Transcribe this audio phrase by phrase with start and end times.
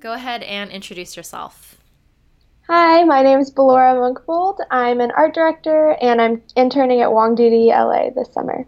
[0.00, 1.76] Go ahead and introduce yourself.
[2.68, 4.58] Hi, my name is Bolora Munkhbold.
[4.70, 8.66] I'm an art director and I'm interning at Wong Doody LA this summer.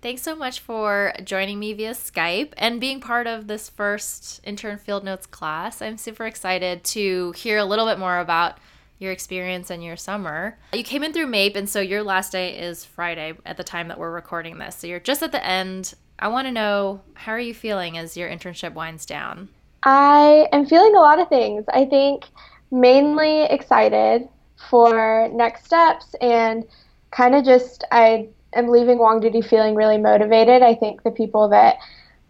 [0.00, 4.76] Thanks so much for joining me via Skype and being part of this first intern
[4.76, 5.80] field notes class.
[5.80, 8.58] I'm super excited to hear a little bit more about
[8.98, 10.58] your experience and your summer.
[10.72, 13.86] You came in through MAIP, and so your last day is Friday at the time
[13.86, 14.74] that we're recording this.
[14.74, 15.94] So you're just at the end.
[16.18, 19.48] I want to know how are you feeling as your internship winds down?
[19.82, 21.64] I am feeling a lot of things.
[21.72, 22.24] I think
[22.70, 24.28] mainly excited
[24.70, 26.64] for next steps and
[27.10, 30.62] kind of just I am leaving Wong Doody feeling really motivated.
[30.62, 31.78] I think the people that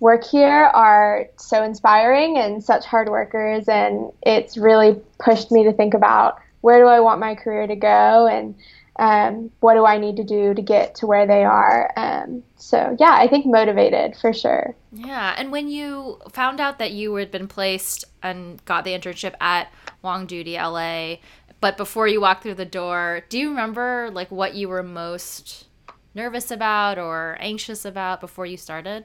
[0.01, 5.73] work here are so inspiring and such hard workers, and it's really pushed me to
[5.73, 8.55] think about where do I want my career to go and
[8.97, 11.91] um, what do I need to do to get to where they are.
[11.97, 14.77] Um, so, yeah, I think motivated for sure.
[14.93, 15.35] Yeah.
[15.37, 19.73] And when you found out that you had been placed and got the internship at
[20.03, 21.17] Wong Doody LA,
[21.61, 25.67] but before you walked through the door, do you remember like what you were most
[26.15, 29.05] nervous about or anxious about before you started?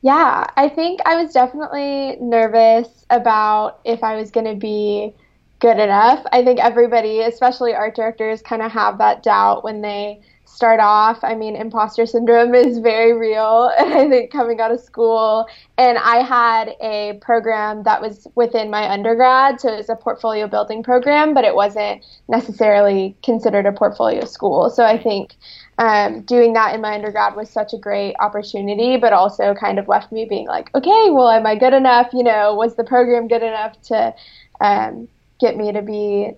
[0.00, 5.12] Yeah, I think I was definitely nervous about if I was going to be
[5.60, 6.24] good enough.
[6.32, 11.18] I think everybody, especially art directors, kind of have that doubt when they start off.
[11.22, 15.46] I mean, imposter syndrome is very real, I think, coming out of school.
[15.76, 20.46] And I had a program that was within my undergrad, so it was a portfolio
[20.48, 24.70] building program, but it wasn't necessarily considered a portfolio school.
[24.70, 25.34] So I think
[25.78, 29.86] um, doing that in my undergrad was such a great opportunity, but also kind of
[29.86, 32.08] left me being like, okay, well, am I good enough?
[32.12, 34.14] You know, was the program good enough to
[34.60, 35.08] um,
[35.40, 36.32] get me to be,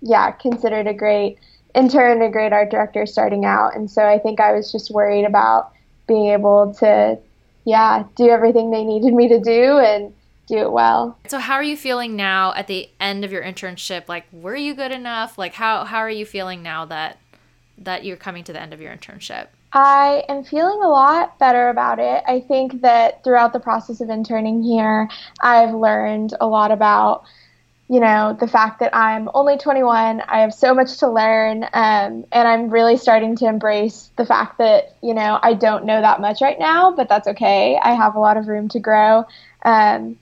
[0.00, 1.38] yeah, considered a great
[1.74, 3.74] intern, a great art director starting out.
[3.74, 5.72] And so I think I was just worried about
[6.06, 7.18] being able to,
[7.64, 10.12] yeah, do everything they needed me to do and
[10.48, 11.18] do it well.
[11.28, 14.08] So how are you feeling now at the end of your internship?
[14.08, 15.38] Like were you good enough?
[15.38, 17.18] Like how how are you feeling now that
[17.76, 19.48] that you're coming to the end of your internship?
[19.72, 22.24] I am feeling a lot better about it.
[22.26, 25.10] I think that throughout the process of interning here,
[25.42, 27.24] I've learned a lot about
[27.88, 32.26] you know, the fact that I'm only 21, I have so much to learn, um,
[32.30, 36.20] and I'm really starting to embrace the fact that, you know, I don't know that
[36.20, 37.78] much right now, but that's okay.
[37.82, 39.24] I have a lot of room to grow.
[39.64, 40.18] Um,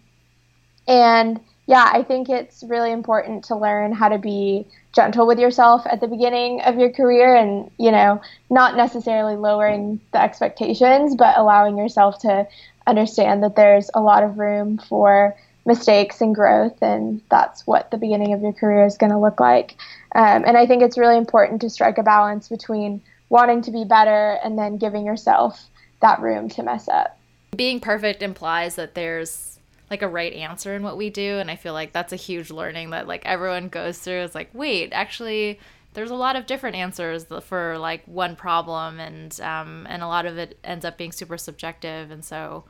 [0.86, 5.84] and yeah, I think it's really important to learn how to be gentle with yourself
[5.90, 11.36] at the beginning of your career and, you know, not necessarily lowering the expectations, but
[11.36, 12.46] allowing yourself to
[12.86, 15.34] understand that there's a lot of room for
[15.66, 19.40] mistakes and growth, and that's what the beginning of your career is going to look
[19.40, 19.76] like.
[20.14, 23.84] Um, and I think it's really important to strike a balance between wanting to be
[23.84, 25.68] better and then giving yourself
[26.00, 27.18] that room to mess up.
[27.56, 29.58] Being perfect implies that there's
[29.90, 32.50] like a right answer in what we do, and I feel like that's a huge
[32.50, 34.22] learning that like everyone goes through.
[34.22, 35.58] Is like, wait, actually,
[35.94, 40.26] there's a lot of different answers for like one problem, and um, and a lot
[40.26, 42.64] of it ends up being super subjective, and so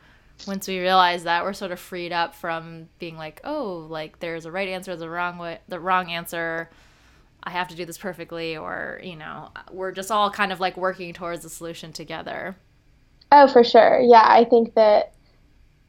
[0.46, 4.44] once we realize that we're sort of freed up from being like oh like there's
[4.44, 6.70] a right answer the wrong way the wrong answer.
[7.42, 10.76] I have to do this perfectly or you know we're just all kind of like
[10.76, 12.56] working towards a solution together.
[13.32, 14.00] Oh for sure.
[14.00, 15.12] Yeah i think that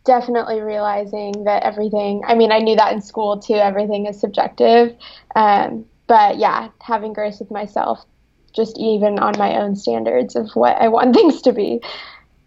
[0.08, 4.96] definitely realizing that everything i mean i knew that in school too everything is subjective
[5.36, 8.06] um, but yeah having grace with myself
[8.54, 11.82] just even on my own standards of what i want things to be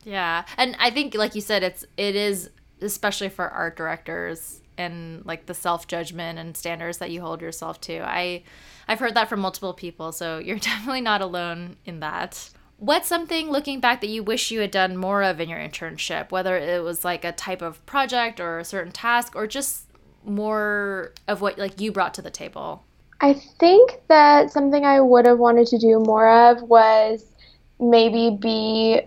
[0.04, 0.44] yeah.
[0.56, 2.50] And I think like you said it's it is
[2.80, 8.00] especially for art directors and like the self-judgment and standards that you hold yourself to.
[8.00, 8.42] I
[8.88, 12.50] I've heard that from multiple people, so you're definitely not alone in that.
[12.78, 16.30] What's something looking back that you wish you had done more of in your internship,
[16.30, 19.84] whether it was like a type of project or a certain task or just
[20.24, 22.84] more of what like you brought to the table?
[23.20, 27.26] I think that something I would have wanted to do more of was
[27.78, 29.02] maybe be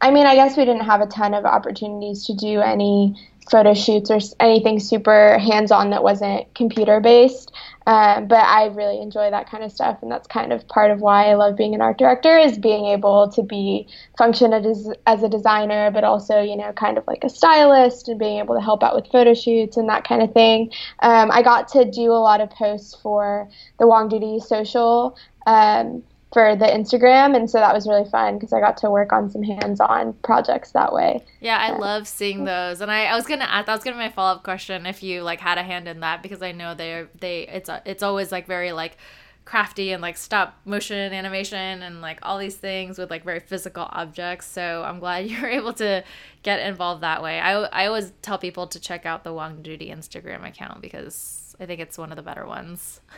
[0.00, 3.16] I mean, I guess we didn't have a ton of opportunities to do any
[3.50, 7.52] photo shoots or anything super hands on that wasn't computer based.
[7.86, 11.00] Um, but I really enjoy that kind of stuff, and that's kind of part of
[11.00, 13.88] why I love being an art director is being able to be
[14.18, 18.18] function as, as a designer, but also you know kind of like a stylist and
[18.18, 20.70] being able to help out with photo shoots and that kind of thing.
[21.00, 26.02] Um, I got to do a lot of posts for the Wong Doody social um,
[26.32, 29.30] for the Instagram, and so that was really fun because I got to work on
[29.30, 31.24] some hands-on projects that way.
[31.40, 33.96] Yeah, I uh, love seeing those, and I, I was gonna ask, that was gonna
[33.96, 36.74] be my follow-up question if you like had a hand in that because I know
[36.74, 38.98] they're they it's it's always like very like
[39.48, 43.88] crafty and like stop motion animation and like all these things with like very physical
[43.92, 44.46] objects.
[44.46, 46.04] So I'm glad you were able to
[46.42, 47.40] get involved that way.
[47.40, 51.64] I, I always tell people to check out the Wong Doody Instagram account because I
[51.64, 53.00] think it's one of the better ones.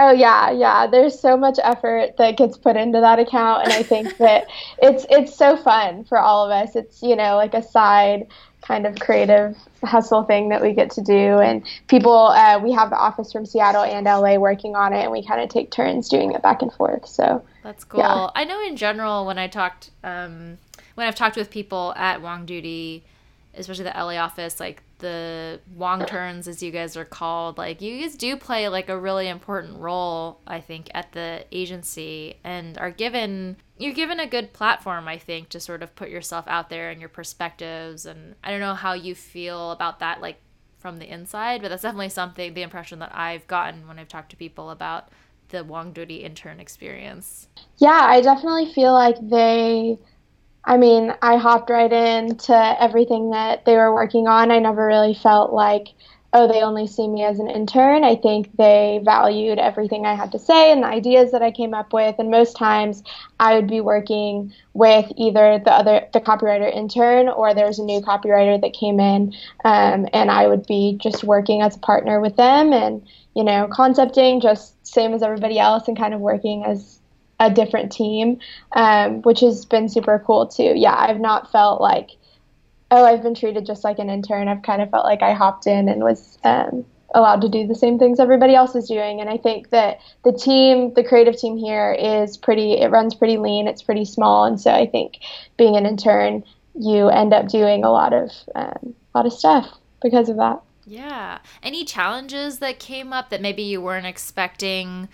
[0.00, 0.86] Oh yeah, yeah.
[0.86, 4.46] There's so much effort that gets put into that account, and I think that
[4.80, 6.76] it's it's so fun for all of us.
[6.76, 8.28] It's you know like a side
[8.62, 12.28] kind of creative hustle thing that we get to do, and people.
[12.28, 15.40] Uh, we have the office from Seattle and LA working on it, and we kind
[15.40, 17.04] of take turns doing it back and forth.
[17.08, 17.98] So that's cool.
[17.98, 18.30] Yeah.
[18.36, 20.58] I know in general when I talked um,
[20.94, 23.02] when I've talked with people at Wong Doody,
[23.56, 28.16] especially the LA office, like the Wongterns, as you guys are called, like you guys
[28.16, 33.56] do play like a really important role, I think, at the agency and are given
[33.78, 37.00] you're given a good platform, I think, to sort of put yourself out there and
[37.00, 38.06] your perspectives.
[38.06, 40.40] And I don't know how you feel about that, like
[40.78, 44.30] from the inside, but that's definitely something the impression that I've gotten when I've talked
[44.30, 45.10] to people about
[45.48, 47.48] the Wong Doody intern experience.
[47.78, 49.98] Yeah, I definitely feel like they
[50.68, 54.50] I mean, I hopped right into everything that they were working on.
[54.50, 55.88] I never really felt like,
[56.34, 58.04] oh, they only see me as an intern.
[58.04, 61.72] I think they valued everything I had to say and the ideas that I came
[61.72, 62.16] up with.
[62.18, 63.02] And most times
[63.40, 68.02] I would be working with either the other, the copywriter intern, or there's a new
[68.02, 69.32] copywriter that came in.
[69.64, 73.68] Um, and I would be just working as a partner with them and, you know,
[73.68, 76.98] concepting just same as everybody else and kind of working as
[77.40, 78.38] a different team,
[78.72, 80.72] um, which has been super cool too.
[80.74, 82.10] Yeah, I've not felt like,
[82.90, 84.48] oh, I've been treated just like an intern.
[84.48, 87.74] I've kind of felt like I hopped in and was um, allowed to do the
[87.74, 89.20] same things everybody else is doing.
[89.20, 92.72] And I think that the team, the creative team here, is pretty.
[92.74, 93.68] It runs pretty lean.
[93.68, 95.18] It's pretty small, and so I think
[95.56, 96.44] being an intern,
[96.74, 99.68] you end up doing a lot of um, a lot of stuff
[100.02, 100.60] because of that.
[100.88, 101.40] Yeah.
[101.62, 105.08] Any challenges that came up that maybe you weren't expecting?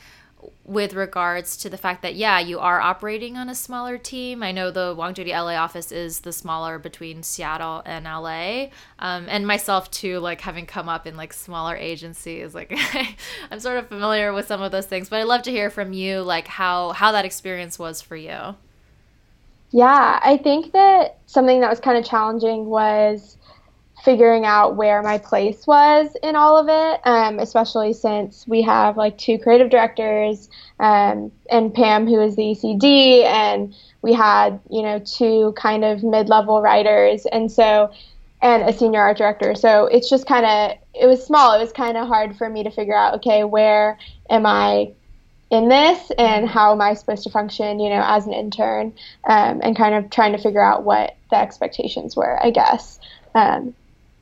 [0.64, 4.42] With regards to the fact that yeah you are operating on a smaller team.
[4.42, 8.66] I know the Doody la office is the smaller between seattle and la
[8.98, 12.72] um, and myself too like having come up in like smaller agencies like
[13.50, 15.08] i'm sort of familiar with some of those things.
[15.08, 18.56] But i'd love to hear from you like how how that experience was for you.
[19.70, 23.36] Yeah i think that something that was kind of challenging was
[24.04, 28.98] figuring out where my place was in all of it, um, especially since we have
[28.98, 34.82] like two creative directors um, and Pam, who is the ECD, and we had, you
[34.82, 37.24] know, two kind of mid level writers.
[37.26, 37.92] And so,
[38.42, 39.54] and a senior art director.
[39.54, 41.54] So it's just kind of, it was small.
[41.54, 43.98] It was kind of hard for me to figure out, okay, where
[44.28, 44.92] am I
[45.50, 48.92] in this and how am I supposed to function, you know, as an intern,
[49.26, 53.00] um, and kind of trying to figure out what the expectations were, I guess.
[53.34, 53.74] Um,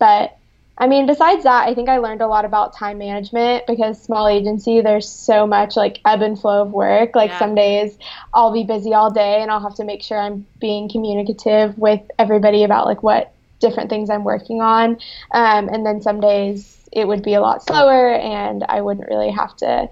[0.03, 0.37] but
[0.79, 4.27] I mean, besides that, I think I learned a lot about time management because small
[4.27, 7.15] agency, there's so much like ebb and flow of work.
[7.15, 7.39] Like yeah.
[7.39, 7.97] some days
[8.35, 12.01] I'll be busy all day and I'll have to make sure I'm being communicative with
[12.19, 14.99] everybody about like what different things I'm working on.
[15.31, 19.31] Um, and then some days it would be a lot slower and I wouldn't really
[19.31, 19.89] have to,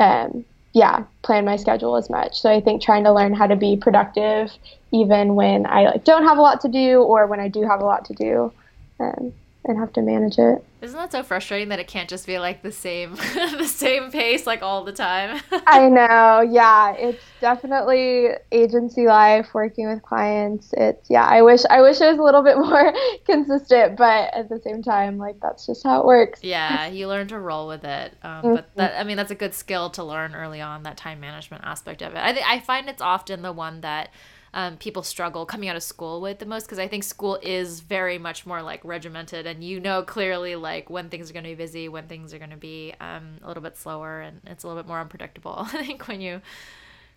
[0.00, 2.40] um, yeah, plan my schedule as much.
[2.40, 4.50] So I think trying to learn how to be productive
[4.92, 7.82] even when I like don't have a lot to do or when I do have
[7.82, 8.50] a lot to do.
[8.98, 9.34] Um,
[9.64, 10.64] and have to manage it.
[10.80, 14.46] Isn't that so frustrating that it can't just be like the same the same pace
[14.46, 15.40] like all the time?
[15.66, 16.40] I know.
[16.40, 20.74] Yeah, it's definitely agency life working with clients.
[20.76, 22.92] It's yeah, I wish I wish it was a little bit more
[23.24, 26.40] consistent, but at the same time like that's just how it works.
[26.42, 28.14] Yeah, you learn to roll with it.
[28.24, 28.54] Um, mm-hmm.
[28.56, 31.62] but that I mean that's a good skill to learn early on that time management
[31.64, 32.18] aspect of it.
[32.18, 34.10] I th- I find it's often the one that
[34.54, 37.80] um, people struggle coming out of school with the most because I think school is
[37.80, 41.50] very much more like regimented and you know clearly like when things are going to
[41.50, 44.64] be busy, when things are going to be um, a little bit slower, and it's
[44.64, 45.56] a little bit more unpredictable.
[45.72, 46.42] I think when you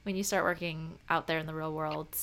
[0.03, 2.15] when you start working out there in the real world.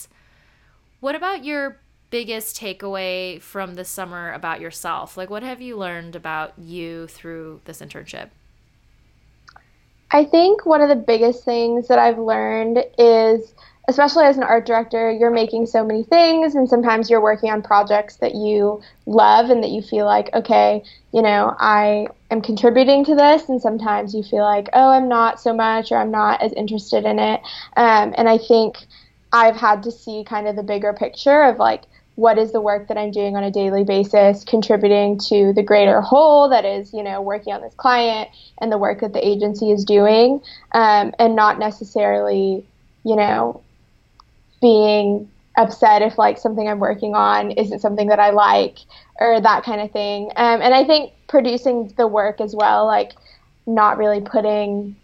[1.01, 5.17] What about your biggest takeaway from the summer about yourself?
[5.17, 8.29] Like, what have you learned about you through this internship?
[10.13, 13.55] I think one of the biggest things that I've learned is
[13.89, 17.63] especially as an art director, you're making so many things, and sometimes you're working on
[17.63, 23.05] projects that you love and that you feel like, okay, you know, I am contributing
[23.07, 26.41] to this, and sometimes you feel like, oh, I'm not so much, or I'm not
[26.43, 27.41] as interested in it.
[27.77, 28.77] Um, and I think
[29.33, 31.83] I've had to see kind of the bigger picture of like,
[32.15, 36.03] what is the work that I'm doing on a daily basis, contributing to the greater
[36.03, 39.71] whole that is, you know, working on this client and the work that the agency
[39.71, 40.41] is doing,
[40.73, 42.65] um, and not necessarily,
[43.05, 43.63] you know,
[44.63, 45.29] being
[45.59, 48.79] upset if like something I'm working on isn't something that I like
[49.21, 50.31] or that kind of thing.
[50.37, 53.13] Um, and I think producing the work as well, like
[53.67, 54.97] not really putting,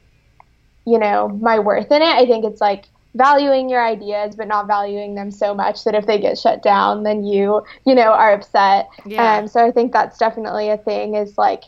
[0.86, 2.08] you know, my worth in it.
[2.08, 6.06] I think it's like valuing your ideas but not valuing them so much that if
[6.06, 9.38] they get shut down then you you know are upset yeah.
[9.38, 11.64] um, so i think that's definitely a thing is like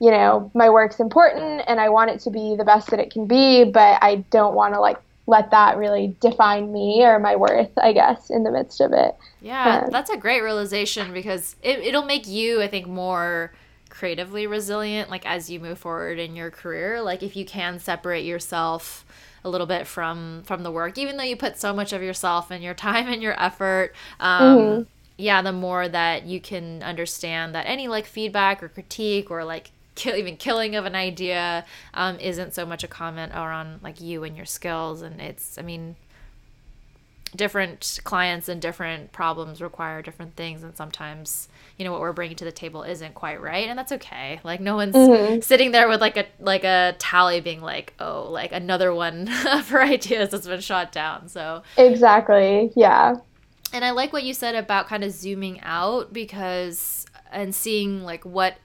[0.00, 3.10] you know my work's important and i want it to be the best that it
[3.10, 7.36] can be but i don't want to like let that really define me or my
[7.36, 11.56] worth i guess in the midst of it yeah um, that's a great realization because
[11.62, 13.52] it, it'll make you i think more
[13.88, 18.24] creatively resilient like as you move forward in your career like if you can separate
[18.24, 19.04] yourself
[19.44, 22.50] a little bit from from the work even though you put so much of yourself
[22.50, 24.82] and your time and your effort um, mm-hmm.
[25.18, 29.70] yeah the more that you can understand that any like feedback or critique or like
[29.94, 34.24] kill, even killing of an idea um, isn't so much a comment around like you
[34.24, 35.02] and your skills.
[35.02, 35.96] And it's i mean
[37.34, 40.62] different clients and different problems require different things.
[40.62, 43.68] And sometimes you know what we're bringing to the table isn't quite right.
[43.68, 44.40] And that's okay.
[44.44, 45.40] Like no one's mm-hmm.
[45.40, 49.68] sitting there with like a like a tally being like oh like another one of
[49.68, 51.28] her ideas has been shot down.
[51.28, 52.72] So exactly.
[52.76, 53.16] Yeah.
[53.74, 58.24] And i like what you said about kind of zooming out because and seeing like
[58.24, 58.56] what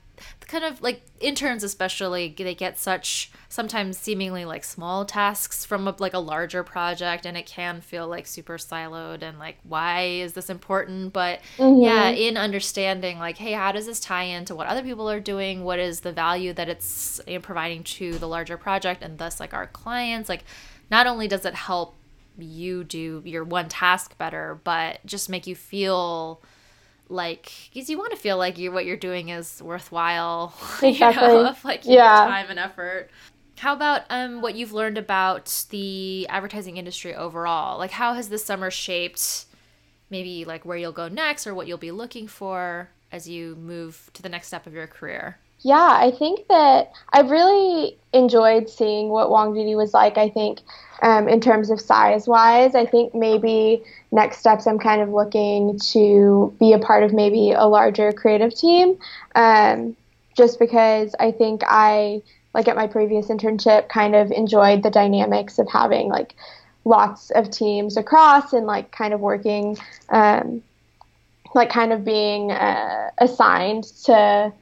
[0.47, 5.95] kind of like interns especially they get such sometimes seemingly like small tasks from a,
[6.00, 10.33] like a larger project and it can feel like super siloed and like why is
[10.33, 11.13] this important?
[11.13, 11.81] But mm-hmm.
[11.81, 15.63] yeah in understanding like hey how does this tie into what other people are doing?
[15.63, 19.39] What is the value that it's you know, providing to the larger project and thus
[19.39, 20.29] like our clients?
[20.29, 20.43] Like
[20.89, 21.95] not only does it help
[22.38, 26.41] you do your one task better but just make you feel
[27.09, 31.27] like because you want to feel like you what you're doing is worthwhile exactly.
[31.27, 32.25] you know, like yeah.
[32.27, 33.09] time and effort
[33.57, 38.43] how about um what you've learned about the advertising industry overall like how has this
[38.43, 39.45] summer shaped
[40.09, 44.09] maybe like where you'll go next or what you'll be looking for as you move
[44.13, 49.09] to the next step of your career yeah i think that i've really enjoyed seeing
[49.09, 50.59] what wong Doody was like i think
[51.01, 52.75] um, in terms of size wise.
[52.75, 57.51] I think maybe next steps I'm kind of looking to be a part of maybe
[57.51, 58.98] a larger creative team
[59.36, 59.96] um,
[60.36, 62.22] just because I think I,
[62.54, 66.36] like at my previous internship, kind of enjoyed the dynamics of having like
[66.86, 69.77] lots of teams across and like kind of working.
[70.10, 70.63] Um,
[71.56, 74.54] like kind of being uh, assigned to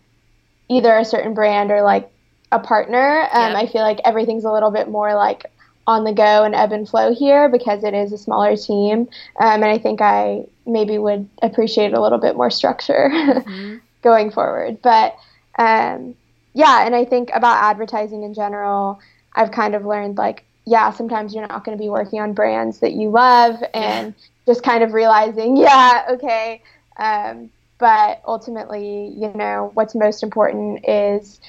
[0.70, 2.10] either a certain brand or like
[2.52, 3.28] a partner.
[3.32, 3.56] Um, yep.
[3.56, 5.46] I feel like everything's a little bit more like
[5.88, 9.08] on the go and ebb and flow here because it is a smaller team.
[9.40, 13.78] Um, and I think I maybe would appreciate a little bit more structure mm-hmm.
[14.02, 14.82] going forward.
[14.82, 15.16] But
[15.58, 16.16] um,
[16.54, 19.00] yeah, and I think about advertising in general,
[19.34, 22.80] I've kind of learned like, yeah, sometimes you're not going to be working on brands
[22.80, 24.54] that you love and yeah.
[24.54, 26.64] just kind of realizing, yeah, okay.
[26.98, 31.40] Um, but ultimately, you know, what's most important is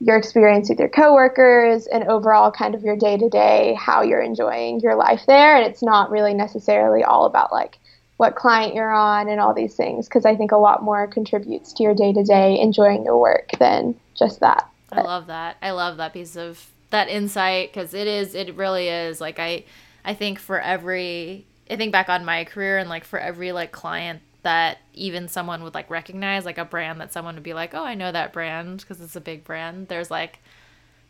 [0.00, 4.22] your experience with your coworkers and overall kind of your day to day, how you're
[4.22, 5.56] enjoying your life there.
[5.56, 7.78] And it's not really necessarily all about like
[8.16, 11.72] what client you're on and all these things, because I think a lot more contributes
[11.74, 14.68] to your day to day enjoying your work than just that.
[14.90, 15.00] But.
[15.00, 15.56] I love that.
[15.62, 19.64] I love that piece of that insight because it is, it really is like I,
[20.04, 23.72] I think for every, I think back on my career and like for every like
[23.72, 27.74] client that even someone would like recognize like a brand that someone would be like
[27.74, 29.88] oh i know that brand because it's a big brand.
[29.88, 30.38] There's like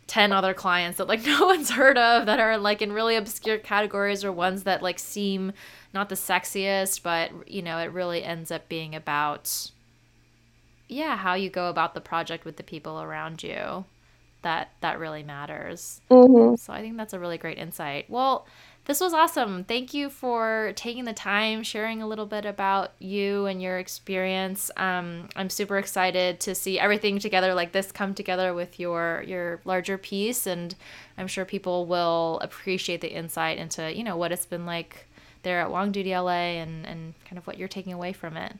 [0.09, 3.57] 10 other clients that like no one's heard of that are like in really obscure
[3.57, 5.53] categories or ones that like seem
[5.95, 9.71] not the sexiest but you know it really ends up being about
[10.89, 13.85] yeah how you go about the project with the people around you
[14.43, 16.01] that that really matters.
[16.11, 16.57] Mm-hmm.
[16.57, 18.11] so i think that's a really great insight.
[18.11, 18.49] Well
[18.89, 19.65] this was awesome.
[19.65, 24.71] Thank you for taking the time, sharing a little bit about you and your experience.
[24.79, 29.61] Um, I'm super excited to see everything together like this come together with your your
[29.67, 30.75] larger piece, and
[31.19, 35.07] I'm sure people will appreciate the insight into you know what it's been like
[35.43, 38.55] there at Wong Doody LA and and kind of what you're taking away from it.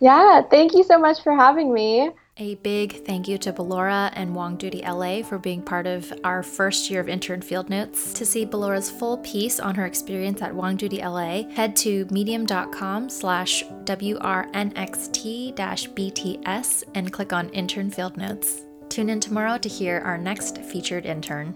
[0.00, 2.10] Yeah, thank you so much for having me.
[2.40, 6.42] A big thank you to Bolora and Wong Doody LA for being part of our
[6.42, 8.14] first year of intern field notes.
[8.14, 13.10] To see Bolora's full piece on her experience at Wong Doody LA, head to medium.com
[13.10, 18.64] slash WRNXT-BTS and click on intern field notes.
[18.88, 21.54] Tune in tomorrow to hear our next featured intern.